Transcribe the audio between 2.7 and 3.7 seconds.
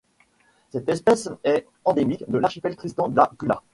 Tristan da Cunha.